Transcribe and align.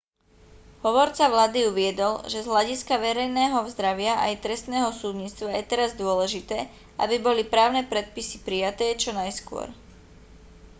hovorca 0.87 1.29
vlády 1.33 1.59
uviedol 1.71 2.13
že 2.31 2.39
z 2.41 2.49
hľadiska 2.51 2.93
verejného 3.07 3.59
zdravia 3.73 4.13
aj 4.25 4.41
trestného 4.45 4.89
súdnictva 4.99 5.49
je 5.55 5.61
teraz 5.71 5.93
dôležité 6.01 6.57
aby 7.03 7.15
boli 7.27 7.45
právne 7.53 7.81
predpisy 7.91 8.37
prijaté 8.47 8.87
čo 9.03 9.11
najskôr 9.19 9.67